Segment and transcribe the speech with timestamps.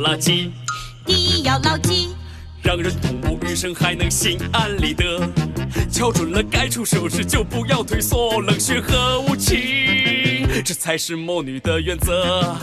[0.00, 0.50] 牢记，
[1.04, 2.14] 第一要牢记，
[2.62, 5.30] 让人痛不欲生，还能心安理得。
[5.90, 9.58] 瞧准了该出手时，就不要退缩，冷血和无情，
[10.64, 12.56] 这才是魔女的原则。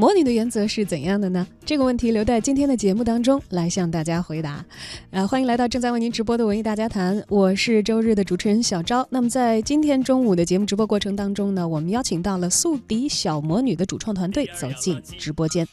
[0.00, 1.46] 魔女的原则是怎样的呢？
[1.62, 4.64] 这个问题留在今天的节目当中来向大家回答。
[5.10, 9.06] 呃，欢迎来到正在为您直播的文艺大家谈，我是周日的主持人小昭。
[9.10, 15.68] 那么在今天中午的节目直播过程当中呢，我们邀请到了宿敌小魔女的主创团队走进直播间。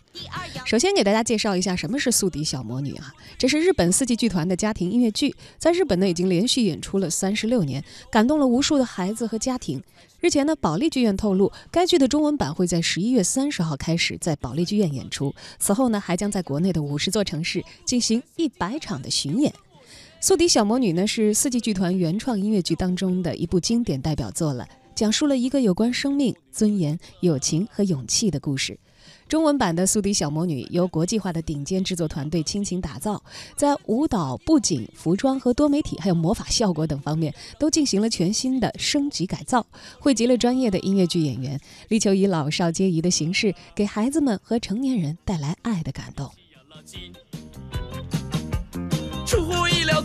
[0.65, 3.13] 首先给大家介绍一下什么是宿敌小魔女啊？
[3.37, 7.81] 这是日本四季剧团的家庭音乐剧，在日本呢已经连续演出了三十六年，
[8.11, 9.81] 感动了无数的孩子和家庭。
[10.19, 19.51] 日前呢，保利剧院透露，该剧的中文版会在十一月三十号开始在保利剧院演出，此后呢，还将在国内的五十座城市进行一百场的巡演。
[20.19, 28.79] 《宿敌小魔女》呢，是四季剧团原创音乐剧当中的一部经典代表作了，讲述了一个有关生命、尊严、友情和勇气的故事。
[29.27, 33.21] 中文版的《宿敌小魔女》由国际化的顶尖制作团队倾情打造，
[33.57, 39.65] 在舞蹈、布景、服装和多媒体，还有魔法效果等方面都进行了全新的升级改造，
[39.99, 46.31] 汇集了专业的音乐剧演员，力求以老少皆宜的形式，给孩子们和成年人带来爱的感动。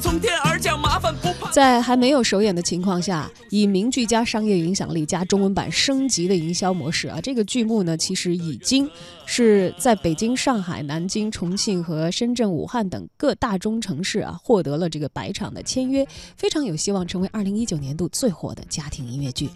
[0.02, 1.48] 从天而降，麻烦不怕。
[1.52, 8.90] 在还没有首演的情况下，以名剧加商业影响力加中文版升级的营销模式啊，这个剧目呢，其实已经
[9.26, 16.04] 是在北京、上海、南京、重庆和深圳、武汉等各大中城市啊，获得了这个百场的签约，
[16.36, 19.48] 非常有希望成为二零一九年度最火的家庭音乐剧。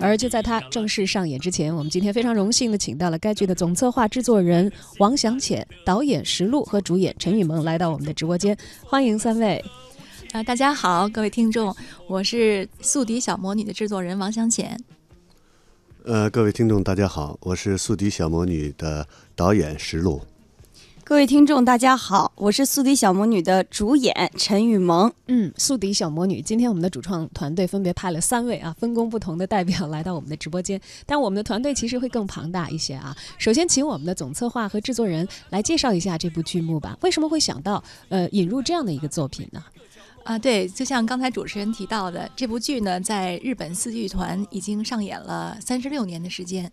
[0.00, 9.62] 而就在它正式上演之前，我们今天非常荣幸的请到了该剧的总策划、制作人王祥浅、导演石璐和主演陈雨萌来到我们的直播间，欢迎三位。
[10.32, 11.74] 啊，大家好，各位听众，
[12.06, 14.78] 我是《宿敌小魔女》的制作人王祥浅。
[16.04, 20.20] 呃，各位听众，大家好，我是《宿敌小魔女》的导演石璐。
[21.08, 25.10] 各位听众，大家好，我是《宿敌小魔女》的主演陈雨萌。
[25.28, 33.16] 嗯，宿敌小魔女，今天我们的主创团队分别派了三位啊，分工不同的代表来到我们的直播间，但我们的团队其实会更庞大一些啊。
[33.38, 36.94] 首先，请我们的总策划和制作人来介绍一下这部剧目吧。
[37.00, 39.64] 为什么会想到呃引入这样的一个作品呢？
[40.24, 46.70] 啊，对，就像刚才主持人提到的，这部剧呢，在日本四剧团已经上演了三十六年的时间。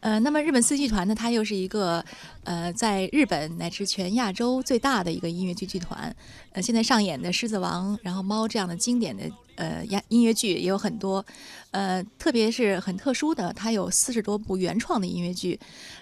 [0.00, 2.04] 呃，那么日本四剧团呢，它又是一个
[2.42, 6.14] 呃，在日本乃至全亚洲最大的一个音乐剧剧团。
[6.50, 11.24] 呃，现在上演的《狮子王》然后《猫》这样的经典的呃音音乐剧也有很多，
[11.70, 15.58] 呃，特别是很特殊的，它有四十多部原创的音乐剧。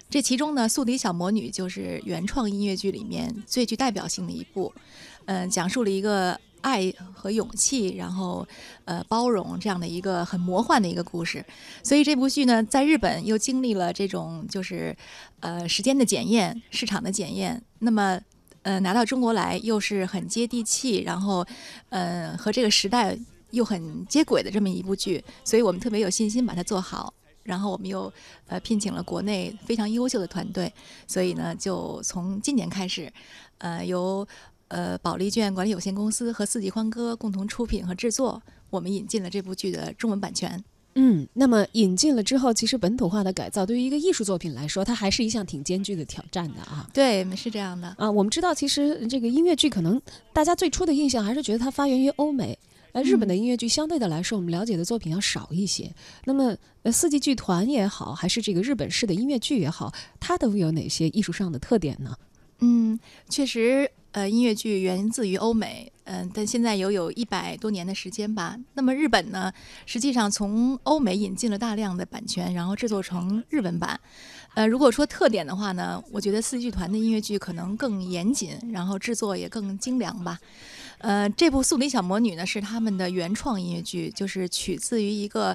[0.09, 4.73] 这其中呢，《宿敌小魔女》就是原创音乐剧里面最具代表性的一部。
[5.27, 6.41] 嗯，讲述了一个。
[6.63, 8.47] 爱和勇气，然后，
[8.85, 11.45] 呃，包容这样的一个很魔幻的一个故事，
[11.83, 14.97] 所以这部剧呢，在日本又经历了这种就是，
[15.41, 18.21] 呃，时间的检验、市场的检验，那么，
[18.63, 21.47] 呃，拿到中国来又是很接地气，然后，
[21.91, 23.17] 呃，和这个时代
[23.51, 27.15] 又很接轨的这么一部剧，所以我们特别有信心把它做好。
[27.45, 28.13] 然后我们又，
[28.49, 30.73] 呃，聘请了国内非常优秀的团队，
[31.07, 33.13] 所以呢，就从今年开始，
[33.59, 34.27] 呃，由。
[34.69, 40.63] 呃，保利剧院管理有限公司和四季欢歌共同出品和制作，我们引进了这部剧的中文版权。
[40.99, 46.89] 嗯，那么引进了之后，其实本土化的改造对于一个艺术作品来说，它还是一项挺艰巨的挑战的啊。
[46.95, 48.11] 对，是这样的啊。
[48.11, 50.01] 我们知道，其实这个音乐剧可能
[50.33, 52.59] 大家最初的印象还是觉得它发源于欧美，
[52.93, 55.95] 呃，日本的音乐剧相对的来说，我们了解的作品要少一些。
[56.25, 62.17] 那么，呃，四季剧团也好，还是这个日本式的音乐剧也好，它都有哪些艺术上的特点呢？
[62.61, 63.91] 嗯，确实。
[64.17, 68.57] 呃，音乐剧源自于欧美，嗯，但现在有有一百多年的时间吧。
[68.73, 69.53] 那么日本呢，
[69.85, 74.01] 实际上从欧美引进了大量的版权，然后制作成日文版。
[74.55, 80.39] 呃，如果说特点的话呢，我觉得四剧团的音乐剧可能更严谨，然后制作也更精良吧。
[80.97, 85.55] 呃，这部《宿敌小魔女》呢是他们的原创音乐剧，就是取自于一个，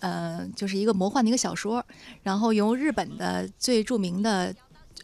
[0.00, 1.86] 呃，就是一个魔幻的一个小说，
[2.24, 4.52] 然后由日本的最著名的，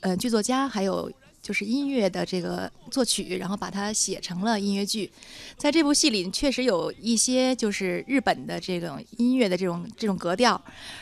[0.00, 1.08] 呃，剧作家还有。
[1.42, 5.10] 就是音乐的这个作曲，然后把它写成了音乐剧。
[5.56, 10.60] 在这部戏里，确实有一些就是日本的这种音乐的这种这种格调，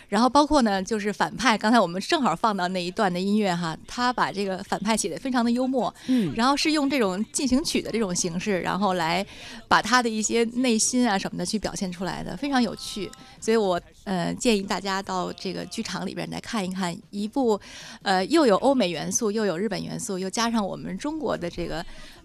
[0.08, 1.56] 然后包括呢，就是反派。
[1.56, 9.26] 刚才我们正好放到那一段的音乐哈，他把这个反派写的非常的幽默，嗯，然后是用这种进行曲的这种形式，然后来
[9.66, 13.10] 把他的一些内心啊什么的去表现出来的，非常有趣。
[13.40, 17.58] 所以我呃建议大家到这个剧场里边来看一看一部，
[18.02, 20.30] 呃又有欧美元素又有日本元素又。
[20.34, 21.73] 加上我们中国的这个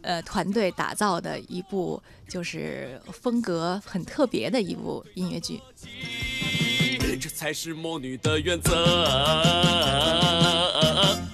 [0.01, 5.62] 呃团队打造的一部，就是风格很特别的一部音乐剧。
[7.19, 9.04] 这才是魔女的原则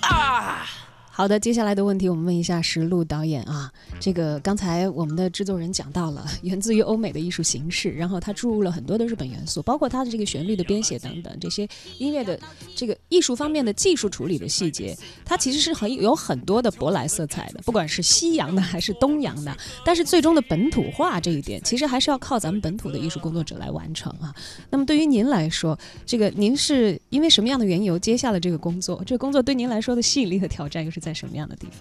[0.01, 0.65] 啊！
[1.11, 3.71] 好的，接下来的问题我们问一下石路导演啊，
[4.01, 11.65] 这个刚才我们的制作人讲到了源自于欧美的艺术形式，然后他注入了很多的日本元素，包括他的这个旋律的编写等等这些
[11.99, 12.37] 音乐的
[12.75, 24.35] 这个艺术方面的技术处理的细节，它其实是很有很多的舶来色彩的，不管是西洋的还是东洋的，但是最终的本土化这一点，其实还是要靠咱们本土的艺术工作者来完成啊。
[24.69, 29.01] 那么对于您来说，这个您是因为什么样的缘由接下了这个工作？
[29.05, 31.79] 这个工作对您来说的吸引力和挑战又是在什么样的地方？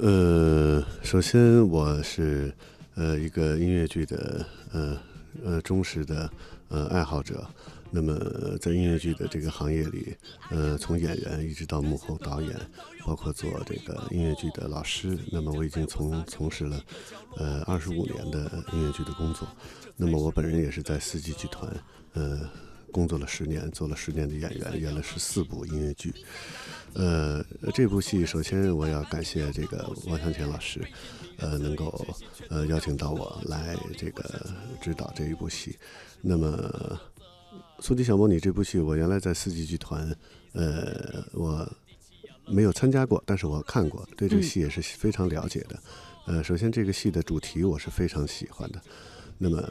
[0.00, 2.50] 呃，首先我是
[2.94, 4.98] 呃一个音乐剧的呃
[5.44, 6.30] 呃忠实的
[6.68, 7.46] 呃爱好者。
[7.94, 10.16] 那么在音乐剧的这个行业里，
[10.50, 12.52] 呃，从演员一直到幕后导演，
[13.06, 16.84] 包括做这个音乐剧的老师，那么我已经从从事了
[17.36, 19.46] 呃二十五年的音乐剧的工作。
[19.96, 21.72] 那么我本人也是在四季剧团
[22.14, 22.40] 呃
[22.90, 26.12] 工作了十年，做了十年的演员，演了十四部音乐剧。
[26.94, 30.80] 呃，这部戏首先我要感谢这个王向前老师，
[31.36, 32.04] 呃，能够
[32.50, 34.50] 呃邀请到我来这个
[34.82, 35.78] 指导这一部戏。
[36.20, 36.48] 那么。
[37.84, 40.10] 《苏迪小魔女》这部戏，我原来在四季剧团，
[40.54, 41.70] 呃，我
[42.46, 45.78] 没有参加过，但是我看过，对这个戏也是非常了解的。
[46.24, 48.80] 呃，首先这个戏的主题我是非常喜欢的。
[49.36, 49.62] 那么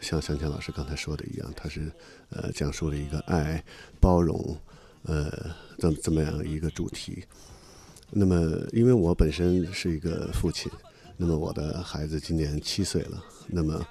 [0.00, 1.90] 像向强老师刚才说的一样，它是
[2.28, 3.60] 呃讲述了一个爱、
[4.00, 4.56] 包容，
[5.02, 7.24] 呃，这么这么样一个主题。
[8.10, 10.70] 那么因为我本身是一个父亲，
[11.16, 13.84] 那么我的孩子今年七岁了，那么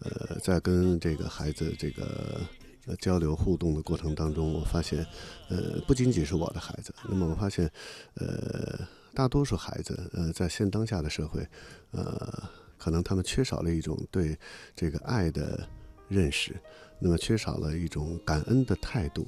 [0.00, 2.38] 呃，在跟这个孩子这个。
[2.86, 5.04] 呃，交流互动的过程当中，我发现，
[5.48, 7.70] 呃，不仅仅是我的孩子，那么我发现，
[8.14, 8.78] 呃，
[9.12, 11.46] 大多数孩子，呃，在现当下的社会，
[11.90, 12.42] 呃，
[12.78, 14.38] 可能他们缺少了一种对
[14.74, 15.68] 这个爱的
[16.08, 16.54] 认识，
[17.00, 19.26] 那么缺少了一种感恩的态度，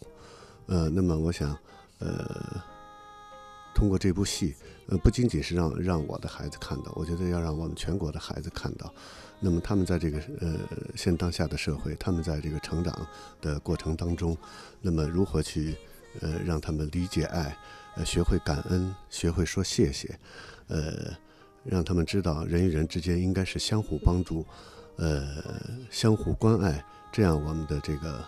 [0.67, 1.59] 呃，那么我想，
[1.99, 2.63] 呃，
[3.75, 4.55] 通过这部戏，
[4.89, 8.93] 呃，不仅仅是让让我的孩子看到，我觉得要让我们全国的孩子看到。
[9.39, 10.59] 那么他们在这个呃
[10.97, 13.07] 现当下的社会，他们在这个成长
[13.41, 14.37] 的过程当中，
[14.81, 15.77] 那么如何去
[16.21, 17.57] 呃让他们理解爱，
[17.97, 20.19] 呃学会感恩，学会说谢谢，
[20.69, 21.15] 呃
[21.65, 24.45] 让他们知道人与人之间应该是相互帮助，
[24.97, 25.43] 呃
[25.91, 26.83] 相互关爱，
[27.13, 28.25] 这样我们的这个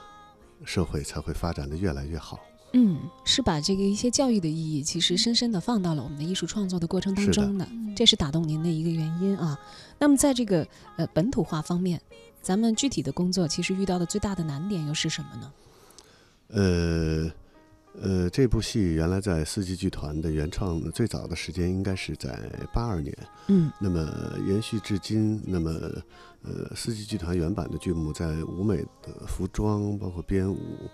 [0.64, 2.38] 社会才会发展的越来越好。
[2.72, 9.58] 嗯，是把这个一些教育的意义，其实深深的放到了我们的艺术创作的过程当中的，这是打动您的一个原因啊。
[9.98, 10.64] 那么在这个
[10.96, 12.00] 呃本土化方面，
[12.40, 15.52] 咱们具体的工作其实遇到的最大的难点又是什么呢？
[16.48, 17.32] 呃
[18.00, 22.38] 呃，这部戏原来在四季剧团的原创最早的时间应该是在
[22.72, 23.12] 八二年，
[23.48, 25.70] 嗯，那么延续至今，那么
[26.42, 30.88] 呃四季剧团原版的剧目在舞美的服装包括编舞。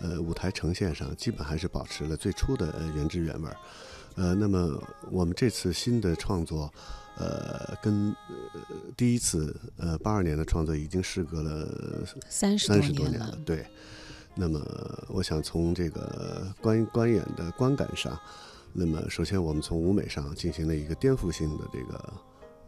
[0.00, 3.56] 呃，舞台呈现上基本还是保持了最初的原汁原味儿。
[4.16, 6.72] 呃，那么我们这次新的创作，
[7.16, 8.14] 呃，跟
[8.96, 13.38] 第一次呃八二年的创作已经时隔了三十多年了。
[13.44, 13.66] 对。
[14.34, 14.58] 那么，
[15.08, 18.18] 我想从这个观观演的观感上，
[18.72, 22.12] 那么首先我们从舞美上进行了一个颠覆性的这个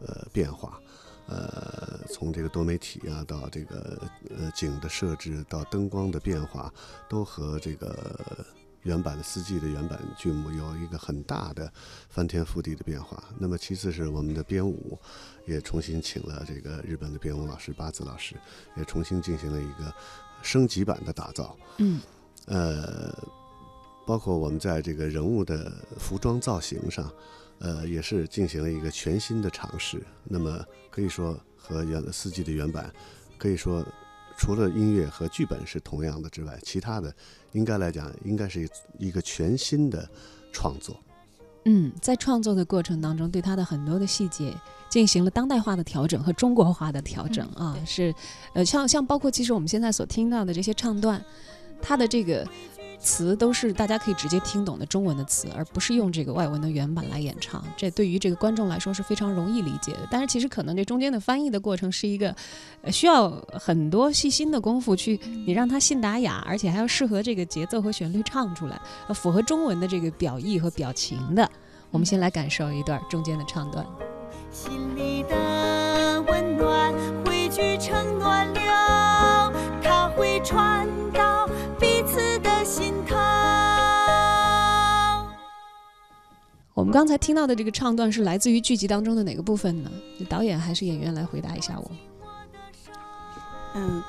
[0.05, 0.79] 呃变化。
[1.27, 6.71] 呃，从这个多媒体啊，到这个呃景的设置，到灯光的变化，
[7.09, 8.45] 都和这个
[8.83, 11.71] 原版的四季的原版剧目有一个很大的
[12.09, 13.23] 翻天覆地的变化。
[13.39, 14.99] 那么其次是我们的编舞，
[15.47, 18.35] 也重新请了这个日本的编舞老师八子老师，
[18.77, 19.91] 也重新进行了一个
[20.43, 21.57] 升级版的打造。
[21.77, 21.99] 嗯，
[22.45, 23.11] 呃，
[24.05, 27.11] 包括我们在这个人物的服装造型上。
[27.59, 30.01] 呃，也是进行了一个全新的尝试。
[30.23, 32.93] 那么可以说和原四季的原版，
[33.37, 33.85] 可以说
[34.37, 37.13] 除了音乐和剧本是同样的之外，其他的
[37.53, 38.67] 应该来讲应该是
[38.99, 40.07] 一个全新的
[40.51, 40.99] 创作。
[41.65, 44.53] 嗯，在创作的过程当中，对它的很多的细节
[44.89, 48.13] 进行了当代化的调整和中国化的调整啊，是
[48.53, 51.23] 呃，像像包括其实我们现在所听到的这些唱段，
[51.81, 52.47] 它的这个。
[53.05, 57.63] 词都是大家可以直接听懂的中文的词，而不是用这个外文的原版来演唱。
[57.77, 60.07] 这对于这个观众来说是非常容易理解的。
[60.09, 62.35] 但是其实可能这中间的翻译的过程是一个
[62.91, 68.81] 需要很多细心的功夫去，你让它信达雅，而且还要适合这个节奏和旋律唱出来，
[69.13, 71.47] 符合中文的这个表意和表情的。
[71.91, 73.85] 我们先来感受一段中间的唱段。
[74.51, 76.93] 心里的温暖
[77.23, 78.14] 汇聚成
[86.75, 89.89] 我们刚才听到的这个唱段是来自于剧集当中的哪个部分呢？
[90.27, 91.91] 导演还是演员来回答一下我。
[93.75, 94.03] 嗯，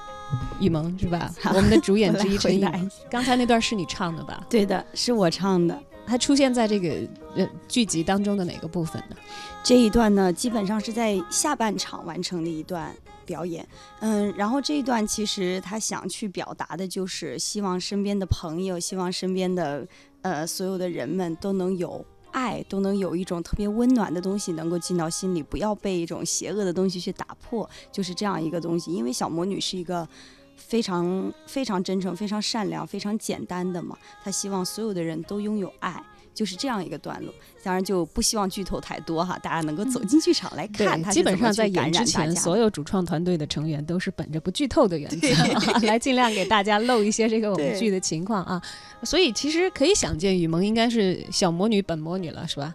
[0.58, 1.32] 雨萌是吧？
[1.54, 2.90] 我们的主演之一陈雨萌回答。
[3.08, 4.44] 刚才那段是你唱的吧？
[4.50, 5.80] 对的，是我唱的。
[6.08, 9.14] 它出现在这个呃剧集当中的哪个部分呢？
[9.62, 12.92] 这一段呢，基本上是在下半场完成的一段
[13.24, 13.64] 表演。
[14.00, 19.86] 嗯，然后这一段其实他想去表达的就是希望身边的朋友，希望身边的
[20.22, 22.04] 呃所有的人们都能有。
[22.32, 28.92] 爱都能有一种特别温暖的东西能够进到心里，不要被一种邪恶的东西去打破，就是这样一个东西。
[28.92, 30.08] 因为小魔女是一个
[30.56, 36.02] 非常非常真诚、非常善良、非常简单的嘛，她希望所有的人都拥有爱，
[36.34, 37.32] 就是这样一个段落。
[37.66, 45.26] 当然就不希望剧透太多哈，大家能够走进剧场来看它嗯基本上在演之前，所有主创团队的成员都是本着不剧透的原则，
[45.84, 48.62] 来尽量给大家露一些这个我们剧的情况啊。
[49.02, 52.72] 所以其实可以想见，雨萌应该是小魔女本魔女了，是吧？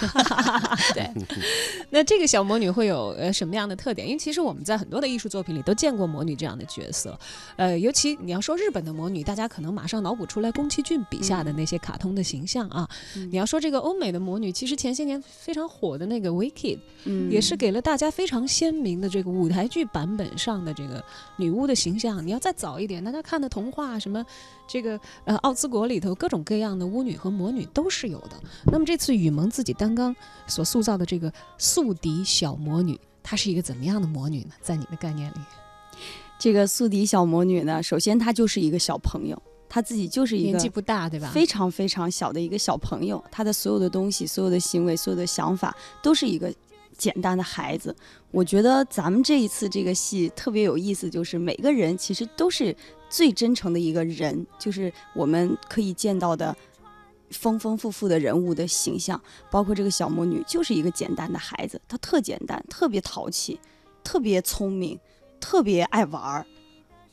[0.94, 1.10] 对。
[1.90, 4.08] 那这个小魔女会有呃什么样的特点？
[4.08, 7.16] 因为其实我们在很多的艺术作品里都见过魔女这样的角色，
[7.56, 12.88] 呃，尤其你要说日本的魔女，大家可能马上脑补出来宫崎骏笔下的那些卡通的形象啊。
[13.16, 21.04] 嗯你要说这个欧美的魔女，其实前些年非常火的那个 Wicked，嗯也是给了大家非常鲜明的这个舞台剧版本上的这个
[21.36, 22.24] 女巫的形象。
[22.24, 24.24] 你要再早一点，大家看的童话什么，
[24.68, 28.40] 这个呃奥兹国里头各种各样的巫女和魔女都是有的。
[28.66, 30.14] 那么这次雨萌自己担纲
[30.46, 34.52] 所塑造的这个宿敌小魔女，她是一个怎么样的魔女呢？
[34.60, 35.38] 在你的概念里，
[36.38, 41.30] 这个宿敌小魔女呢，首先她就是一个小朋友，她自己就是一个年个纪不大，对吧？
[41.32, 46.52] 非常非常小的一个小朋友，他的所有的东西、所有的行为、所有的想法，都是一个
[46.98, 47.96] 简单的孩子。
[48.30, 52.76] 我觉得咱们这一次这个戏特别有意思，就是每个人其实都是
[53.08, 56.54] 最真诚的一个人，就是我们可以见到的。
[57.30, 59.18] 丰丰富富的人物的形象，
[59.50, 63.58] 包括这个小魔女，就是一个简单的孩子，她特简单，特别淘气，
[64.04, 65.00] 特别聪明，
[65.40, 66.46] 特别爱玩儿，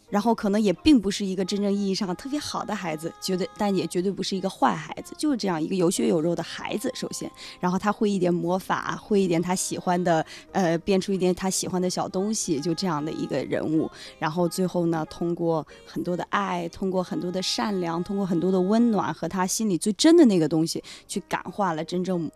[0.10, 6.92] 然后可能也并不是一个真正意义上特别好的孩子，绝对，但也绝对不是一个坏孩子，就是这样一个有血有肉的孩子。
[6.94, 13.90] 首先，然后他会一点魔法，会一点他喜欢的，呃，变出一点他喜欢的小东西，就这样的一个人物。
[14.18, 22.30] 然后最后呢，通过很多的爱，通过很多的善良，通过很多的温暖和他心里最真的那个东西，去感化了真正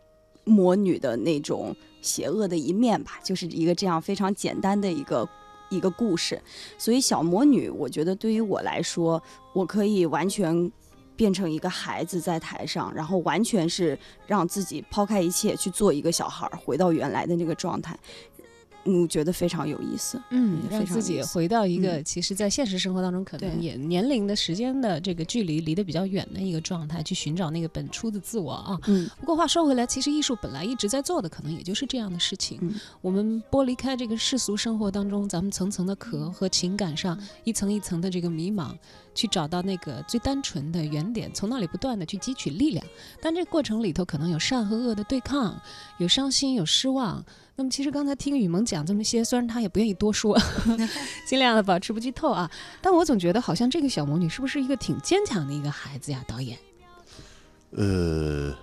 [0.44, 5.28] 魔女的那种邪恶的一面吧，就是一个这样非常简单的一个
[5.76, 6.42] 一个故事。
[6.78, 9.22] 所以小魔女，我觉得对于我来说，
[9.54, 10.72] 我可以完全
[11.16, 17.98] 变成一个孩子在台上，然后完全是让自己抛开一切去做一个小孩，回到原来的那个状态。
[18.86, 20.22] 嗯，觉得非常有意思。
[20.30, 28.80] 嗯，让自己回到一个嗯其实，在现实生活当中可能也年龄的时间的这个距离离得比较远的一个状态，去寻找那个本初的自我啊。
[28.88, 32.60] 嗯不过话说回来，其实艺术本来一直在做的，可能也就是这样的事情。
[32.62, 38.76] 嗯我们剥离开这个世俗生活当中，咱们层层的壳和情感上一层一层的这个迷茫，
[39.16, 42.86] 去找到那个最单纯的原点，从那里不断的去汲取力量。
[43.22, 45.58] 但这个过程里头，可能有善和恶的对抗，
[46.00, 47.24] 有伤心，有失望。
[47.56, 50.38] 那么，其实刚才听雨萌讲这么些，虽然她也不愿意多说，
[51.28, 52.50] 尽量的保持不剧透啊，
[52.82, 56.24] 但我总觉得好像这个小魔女是不是一个挺坚强的一个孩子呀？
[56.28, 56.58] 导演，
[57.72, 58.56] 呃，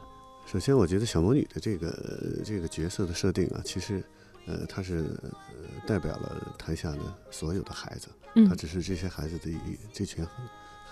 [0.44, 4.02] 首先我觉得小魔女的这个这个角色的设定啊，其实
[4.47, 6.99] 呃，她是呃代表了台下的
[7.30, 8.49] 所有的孩子，嗯。
[8.49, 9.56] 她只是这些孩子的一
[9.92, 10.26] 这群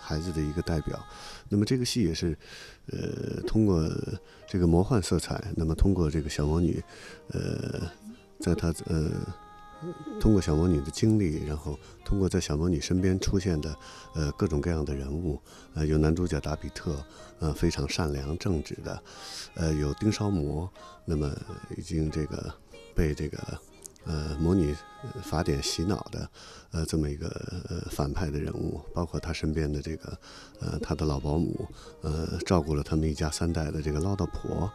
[0.09, 0.99] 孩子的一个代表。
[1.51, 2.37] 那么这个戏也是
[2.93, 3.87] 呃通过
[4.47, 6.83] 这个魔幻色彩，那么通过这个小魔女，
[7.33, 7.83] 呃，
[8.41, 9.11] 在她呃。
[10.21, 13.77] 通过小魔女的经历，然后通过在小魔女身边出现的
[14.13, 15.41] 呃各种各样的人物，
[15.75, 16.97] 呃，有男主角达比特，
[17.39, 19.01] 呃，非常善良正直的，
[19.55, 20.69] 呃，有丁烧魔，
[21.05, 21.33] 那么
[21.77, 22.53] 已经这个
[22.93, 23.39] 被这个
[24.09, 24.75] 呃魔女
[25.23, 26.29] 法典洗脑的，
[26.73, 27.29] 呃，这么一个
[27.69, 30.19] 呃反派的人物，包括他身边的这个
[30.59, 31.69] 呃他的老保姆，
[32.03, 34.69] 呃，照顾了他们一家三代的这个唠叨婆，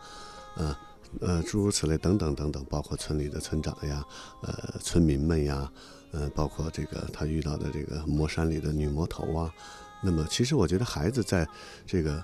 [0.55, 0.73] 呃。
[1.21, 4.03] 呃，诸如此类，等等等等，包括村里的村长呀，
[4.41, 5.71] 呃，村民们呀，
[6.11, 9.53] 呃，包括这个他遇到的这个魔山里的女魔头啊，
[10.01, 11.47] 那么其实我觉得孩子在
[11.85, 12.23] 这个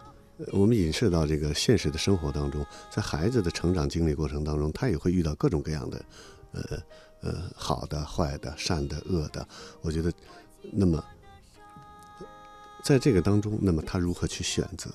[0.52, 6.04] 我们引射到这个现实的生活当中，在孩子的成长经历过程当中，他也会遇到各种各样的
[6.54, 6.78] 呃
[7.22, 9.48] 呃好的、坏的、善的、恶的。
[9.82, 10.12] 我觉得，
[10.72, 11.04] 那么
[12.84, 14.90] 在这个当中，那么他如何去选择？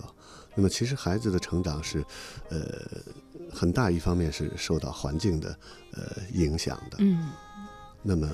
[0.54, 2.04] 那么其实孩子的成长是
[2.48, 2.60] 呃
[3.52, 5.58] 很大一方面是受到环境的
[5.92, 6.98] 呃影响的。
[7.00, 7.30] 嗯
[8.02, 8.28] 那么，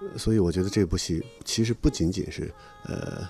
[0.00, 2.52] 呃所以我觉得这部戏其实不仅仅是
[2.84, 3.26] 呃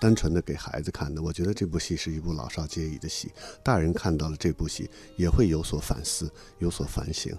[0.00, 3.30] 单纯的给孩子看的，我觉得这部戏是一部老少皆宜的戏，
[3.62, 7.36] 大人看到了这部戏也会有所反思，有所反省。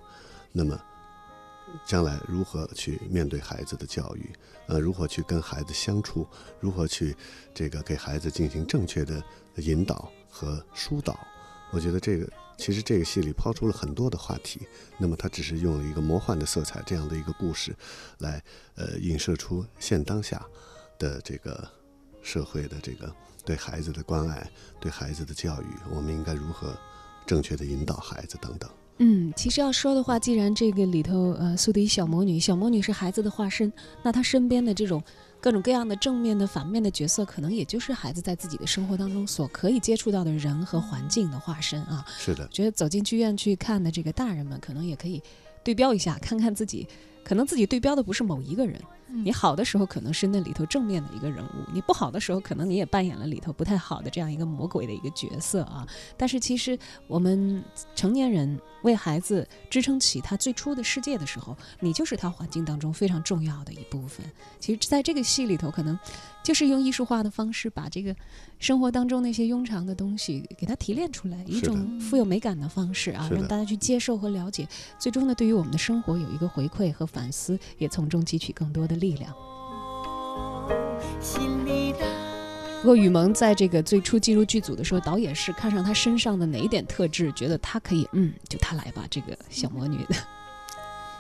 [0.51, 0.79] 那么，
[1.85, 4.29] 将来如何去面对孩子的教育，
[4.67, 6.27] 呃，如何去跟孩子相处，
[6.59, 7.15] 如何去
[7.53, 9.23] 这个给孩子进行正确的
[9.55, 11.17] 引导和疏导。
[11.71, 14.67] 我觉得这个其实这个戏里抛出了很多的话题，
[14.97, 17.73] 那么它只是用了一个魔幻的色彩这样的一个故事，
[18.17, 18.43] 来
[18.75, 20.45] 呃映射出现当下
[20.99, 21.65] 的这个
[22.21, 23.15] 社会的这个
[23.45, 26.77] 对孩子的关爱，对孩子的教育，我们应该如何
[27.25, 28.69] 正确的引导孩子等等。
[28.97, 33.71] 嗯，其实要说的话，既然这个里头呃苏迪小魔女，小魔女是孩子的化身，
[34.03, 35.01] 那她身边的这种
[35.39, 42.05] 各种各样的正面的、反面的角色，可能也就是孩子在自己的生活当中所可以接触到的人和环境的化身啊。
[42.19, 45.19] 是的，觉得走进剧院去看的这个大人们，可能也可以
[45.63, 46.87] 对标一下，看看自己，
[47.23, 48.79] 可能自己对标的不是某一个人。
[49.13, 55.85] 嗯你好的时候可能是那里头正面的一个人物，你不好的时候可能你也扮演了里头不太好的这样一个魔鬼的一个角色啊。
[56.15, 57.61] 但是其实我们
[57.93, 64.25] 成年人为孩子支撑起他最初的世界的时候，你就是他环境当中非常重要的一部分。
[64.61, 65.99] 其实在这个戏里头，可能
[66.41, 68.15] 就是用艺术化的方式把这个
[68.59, 74.65] 生活当中那些庸常的东西给它提炼出来，一种富有美感的方式啊，让大家去接受和了解，
[74.97, 79.33] 最终呢，对于我们的生活有一个回馈和反思，也从中汲取更多的力量。
[82.81, 90.15] 不过雨萌在这个最初进入剧组的时候，导演是看上她身上的哪一点特质，觉得她可以，嗯，就她来吧，这个小魔女的。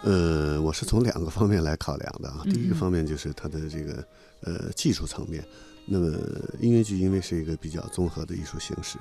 [0.03, 2.41] 呃，我是从两个方面来考量的啊。
[2.45, 4.03] 第一个嗯方面就是她的这个
[4.41, 5.43] 呃技术层面。
[5.85, 6.17] 那么
[6.59, 8.97] 音乐剧因为是一个比较综合的艺术形式，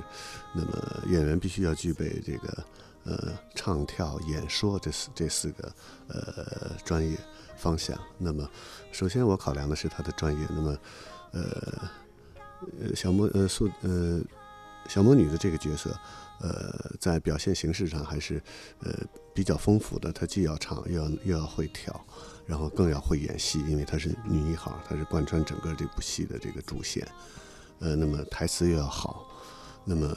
[0.54, 2.64] 那么演员必须要具备这个
[3.04, 5.72] 呃唱跳演说这四这四个
[6.08, 7.16] 呃专业
[7.56, 7.98] 方向。
[8.18, 8.48] 那么
[8.92, 10.46] 首先我考量的是他的专业。
[10.50, 10.78] 那么
[11.32, 11.42] 呃
[12.80, 14.20] 呃小莫呃素呃
[14.88, 15.90] 小魔女的这个角色，
[16.40, 18.42] 呃在表现形式上还是
[18.80, 18.92] 呃
[19.34, 22.04] 比较丰富的，她既要唱，又要又要会跳，
[22.46, 27.06] 然后更要会演戏，因为她是女一号，她是贯穿整个这部戏的这个主线。
[27.78, 29.26] 呃，那么台词又要好，
[29.84, 30.14] 那么、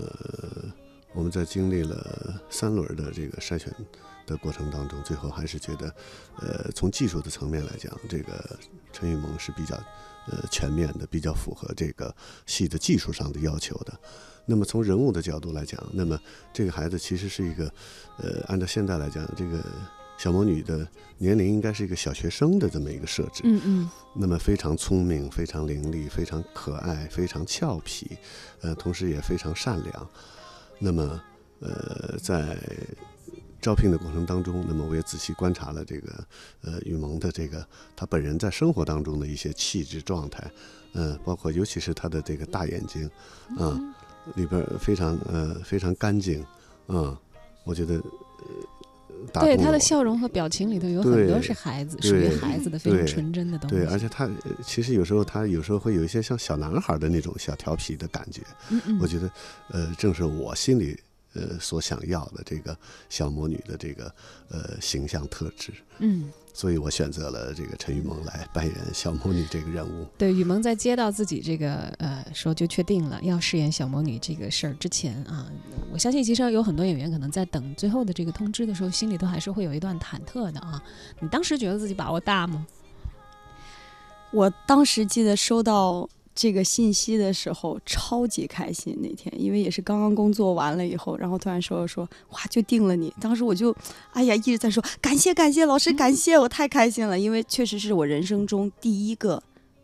[1.14, 3.74] 我们在经历了三轮的这个筛选
[4.26, 5.96] 的过程当中，最后还是觉得，
[6.40, 8.58] 呃，从技术的层面来讲，这个
[8.92, 9.76] 陈雨萌是比较
[10.28, 12.14] 呃全面的，比较符合这个
[12.46, 13.94] 戏的技术上的要求的。
[14.46, 16.20] 那么从人物的角度来讲，那么
[16.52, 17.72] 这个孩子其实是一个，
[18.18, 19.64] 呃，按照现在来讲，这个
[20.18, 23.42] 小魔女的年龄应该是一个小学生的这么一个设置。
[23.46, 28.18] 嗯嗯那么非常聪明，非常伶俐，非常可爱，非常俏皮，
[28.62, 30.10] 呃，同时也非常善良。
[30.78, 31.22] 那么，
[31.62, 32.58] 呃，在
[33.64, 36.24] 招聘的过程当中，那么我也仔细观察了这个
[36.62, 40.44] 呃雨萌的这个他本人在生活当中的一些气质状态，
[40.92, 43.10] 呃，包括尤其是他的这个大眼睛，
[43.58, 43.80] 啊、
[44.36, 46.46] 里边非常呃非常干净，
[46.90, 47.18] 嗯，
[47.64, 48.00] 我觉得。
[49.36, 53.76] 对他的笑容和表情里头有很多是孩子，属于孩子的非常纯真的东西。
[53.78, 59.32] 对，而且他呃其实有时候他有时候会有一些像小男孩的那种小调皮的感觉，嗯嗯，我觉得
[59.70, 61.00] 呃正是我心里
[61.34, 62.78] 呃所想要的这个
[63.10, 64.14] 小魔女的这个
[64.50, 70.06] 呃形象特质，嗯，所以我选择了这个陈雨萌来扮演小魔女这个人物。
[70.18, 75.52] 对，雨萌在接到自己这个呃说就确定了要饰演小魔女这个事儿之前啊，
[75.92, 80.82] 我相信其实有很多演员可能在等最后的这个通知的时候，心里都还是会有一段忐忑的啊。
[81.20, 82.66] 你当时觉得自己把握大吗？
[84.32, 88.98] 我当时记得收到这个信息的时候，超级开心。
[89.02, 93.76] 那天因为也是刚刚工作完了以后，然后突然说说哇就定了你，当时我就
[94.12, 99.42] 哎呀一直在说感谢感谢老师感谢，我太开心了，因为确实是我人生中第一个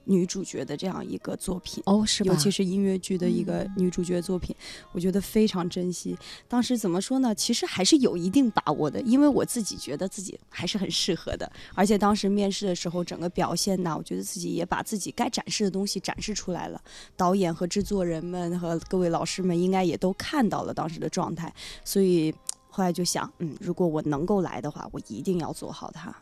[0.10, 1.82] 女主角的这样一个作品。
[1.86, 2.34] 哦，是吧？
[2.34, 4.56] 尤其是音乐剧的一个嗯女主角作品，
[4.92, 6.18] 我觉得非常珍惜。
[6.48, 7.34] 当时怎么说呢？
[7.36, 11.50] 其实还是有一定把握的，因为我自己觉得自己还是很适合的。
[11.76, 16.82] 而且当时面试的时候，整个表现呢，我觉得自己也把自己该展示的东西展示出来了。
[17.16, 21.54] 导演和制作人们和各位老师们应该也都看到了当时的状态，
[21.86, 22.34] 所以
[22.70, 26.16] 后来就想，嗯，如果我能够来的话，我一定要做好它。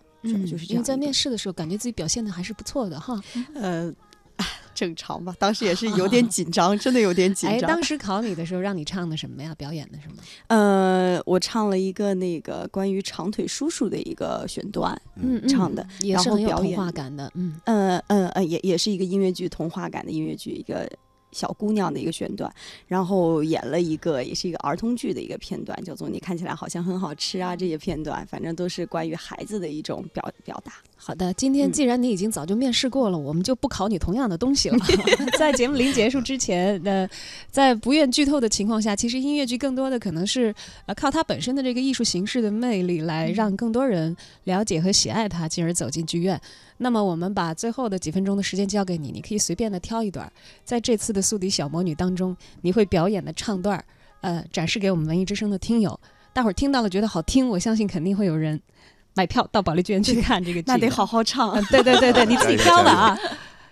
[0.45, 3.21] 就是这因为在样一个面试的时候，感觉自己表现的还是不错的哈。
[3.53, 3.93] 呃。
[4.75, 7.67] 正常吧，当时也是有点 紧张，真的有点紧哎，张。
[7.67, 9.51] 当时考你的时候，让你唱的什么呀？
[9.55, 10.17] 表演的什么？
[10.49, 17.31] 呃，我唱了一个那个关于长腿叔叔的一个选段，嗯，嗯唱的然也是很有童后表演话感的。
[17.33, 20.87] 嗯，呃呃呃，也也是一个音乐剧童话感的音乐剧，一个
[21.31, 22.51] 小姑娘的一个选段，
[22.87, 30.73] 然后演了一个也是一个儿童剧的一个片段，叫做“你看起来好像很好吃啊”这些片段，反正都是关于孩子的一种表表达。
[30.95, 34.77] 好的，今天嗯既然你已经早就面试过了，我们就不考你同样的东西了。
[35.37, 37.07] 在节目临结束之前，呃，
[37.51, 40.53] 在不愿剧透的情况下，其实音乐剧更多的可能是
[40.85, 46.39] 呃靠它本身的这个艺术形式的魅力，来让更多人了解和喜爱它，进而走进剧院。
[46.77, 50.31] 那么我们把最后的几分钟的时间交给你，你可以随便的挑一段，
[50.63, 53.83] 在这次的《宿敌小魔女》当中，你会表演的唱段儿，
[54.21, 55.99] 呃，展示给我们文艺之声的听友。
[56.33, 58.61] 大伙儿听到了觉得好听，我相信肯定会有人
[59.15, 60.65] 买票到保利剧院去看这个剧。
[60.71, 61.51] 那得好好唱。
[61.51, 63.19] 嗯，对对对对，你自己挑吧啊。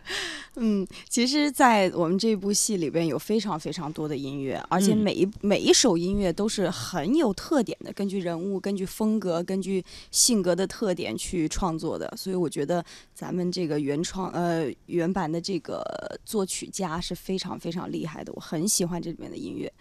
[0.57, 12.11] 嗯，其实，在我们这部戏里边有非常非常多的音乐，而且嗯每一、每一首音乐都是很有特点的，根据人物、根据风格、根据性格的特点去创作的。
[12.15, 15.83] 所以我觉得咱们这个原创呃原版的这个
[16.23, 19.71] 作曲家是非常非常厉害的，我很喜欢这里面的音乐。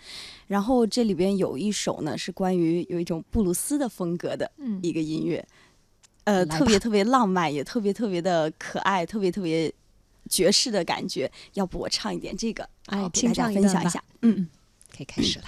[0.48, 5.46] 然后这里边有一首呢是关于有一种布鲁斯的风格的嗯一个音乐，
[6.24, 9.72] 呃，特别特别浪漫，也特别特别的可爱，特别特别
[10.28, 11.30] 爵士的感觉。
[11.54, 14.02] 要不我唱一点这个，哎，给大家分享一下。
[14.22, 14.48] 嗯，
[14.90, 15.44] 可以开始了。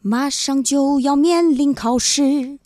[0.00, 2.58] 马上就要面临考试，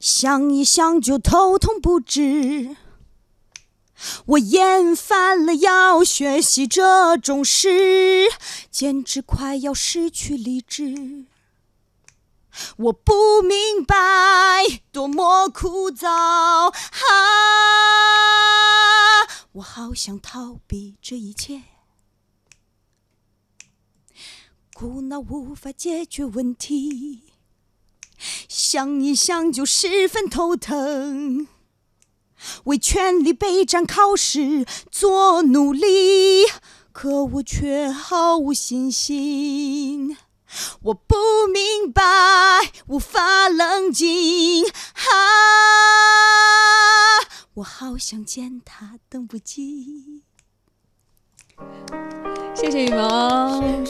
[0.00, 2.76] 想一想就头痛不止。
[4.24, 8.30] 我厌烦了要学习这种事，
[8.70, 11.26] 简直快要失去理智。
[12.76, 16.72] 我不明白，多么枯燥啊！
[19.52, 21.62] 我好想逃避这一切。
[24.74, 27.24] 苦恼无法解决问题，
[28.48, 31.48] 想一想就十分头疼。
[32.64, 36.46] 为权力备战考试做努力，
[36.92, 40.16] 可我却毫无信心。
[40.82, 41.14] 我不
[41.52, 42.02] 明白，
[42.86, 44.72] 无法冷静啊！
[47.54, 50.22] 我好想见他，等不及。
[52.54, 53.84] 谢谢雨萌。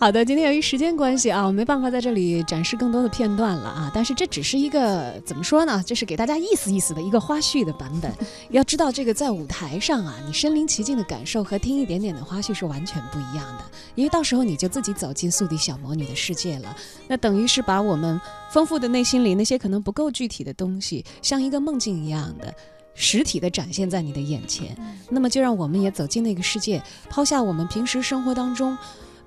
[0.00, 3.90] 好的，今天由于时间关系啊，我没办法在这里展示更多的片段了啊。
[3.92, 5.82] 但是这只是一个怎么说呢？
[5.84, 8.14] 这是给大家意思意思的一个花絮的版本。
[8.50, 13.64] 要知道，这个在舞台上啊，你身临其境的感受和听一点点的花絮是完全不一样的。
[13.96, 16.76] 因为到时候你就自己走进宿敌小魔女的世界了，
[17.08, 18.20] 那等于是把我们
[18.52, 22.54] 丰富的内心里那些可能不够具体的东西，像一个梦境一样的。
[23.00, 24.76] 实体的展现在你的眼前，
[25.08, 28.76] 那么就让我们也走进那个世界，抛下我们平时生活当中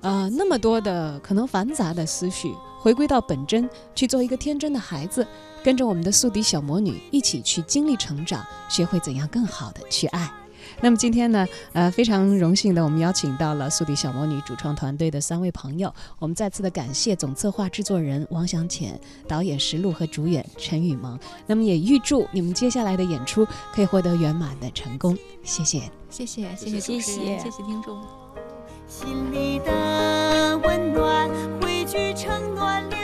[0.02, 5.26] 呃，那么多的可能繁杂的思绪，回归到本真，去做一个天真的孩子，
[5.62, 10.30] 跟着我们的宿敌小魔女一起去经历成长，学会怎样更好的去爱。
[10.80, 21.18] 那么今天呢，呃，非常荣幸的，我们邀请到了宿敌小魔女主创团队的三位朋友，我们再次的感谢总策划制作人王祥浅、导演石璐和主演陈雨萌。
[21.46, 25.16] 那么也预祝你们接下来的演出可以获得圆满的成功。
[25.44, 25.82] 谢谢。
[26.10, 28.21] 谢谢谢谢主持人，谢谢听众。
[28.92, 31.26] 心里的温暖
[31.58, 33.01] 汇聚成暖流，